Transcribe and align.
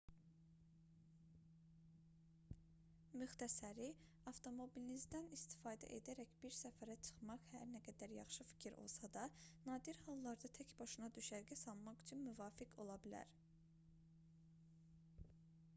müxtəsəri 3.23 3.89
avtomobilinizdən 4.31 5.27
istifadə 5.37 5.91
edərək 5.99 6.33
bir 6.45 6.55
səfərə 6.61 6.95
çıxmaq 7.09 7.45
hər 7.53 7.67
nə 7.77 7.83
qədər 7.91 8.15
yaxşı 8.17 8.47
fikir 8.55 8.79
olsa 8.87 9.11
da 9.21 9.27
nadir 9.69 10.03
hallarda 10.09 10.53
tək 10.59 10.73
başına 10.83 11.11
düşərgə 11.21 11.59
salmaq 11.69 12.03
üçün 12.07 12.25
müvafiq 12.33 12.77
ola 12.85 12.97
bilər 13.07 13.39